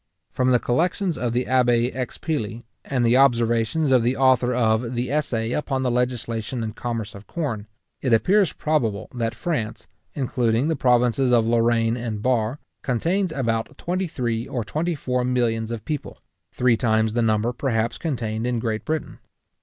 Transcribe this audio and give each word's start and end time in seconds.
From 0.31 0.49
the 0.49 0.57
Collections 0.57 1.15
of 1.15 1.31
the 1.31 1.45
Abbé 1.45 1.95
Expilly, 1.95 2.63
and 2.83 3.05
the 3.05 3.17
observations 3.17 3.91
of 3.91 4.01
the 4.01 4.17
author 4.17 4.51
of 4.51 4.95
the 4.95 5.11
Essay 5.11 5.51
upon 5.51 5.83
the 5.83 5.91
Legislation 5.91 6.63
and 6.63 6.75
Commerce 6.75 7.13
of 7.13 7.27
Corn, 7.27 7.67
it 8.01 8.11
appears 8.11 8.51
probable 8.51 9.09
that 9.13 9.35
France, 9.35 9.85
including 10.15 10.69
the 10.69 10.75
provinces 10.75 11.31
of 11.31 11.45
Lorraine 11.45 11.97
and 11.97 12.23
Bar, 12.23 12.57
contains 12.81 13.31
about 13.31 13.77
twenty 13.77 14.07
three 14.07 14.47
or 14.47 14.63
twenty 14.65 14.95
four 14.95 15.23
millions 15.23 15.69
of 15.69 15.85
people; 15.85 16.17
three 16.51 16.75
times 16.75 17.13
the 17.13 17.21
number, 17.21 17.53
perhaps, 17.53 17.99
contained 17.99 18.47
in 18.47 18.57
Great 18.57 18.83
Britain. 18.83 19.19